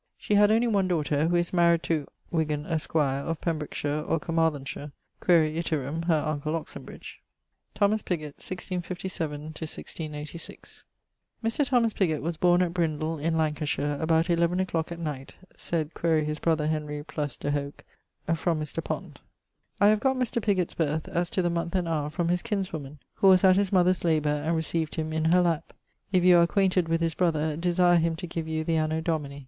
[0.17, 1.27] She had only one daughter...
[1.27, 2.07] who is maried to...
[2.33, 2.95] Wgan esq.
[2.95, 7.21] of Pembrokeshire or Caermarthenshire quaere iterum her uncle Oxenbridge.
[7.75, 10.83] =Thomas Pigot= (1657 1686).
[11.43, 11.67] Mr.
[11.69, 15.93] Thomas Pigot was borne at Brindle, in Lancashire, about eleven a clock at night (sed
[15.93, 17.83] quaere his brother Henry + de hoc)
[18.35, 18.83] from Mr.
[18.83, 19.19] Pond.
[19.79, 20.41] I have got Mr.
[20.41, 23.71] Pigot's birth, as to the month and howre from his kinswoman who was at his
[23.71, 25.73] mother's labour and recieved him in her lapp.
[26.11, 29.39] If you are acquainted with his brother, desire him to give you the anno Domini.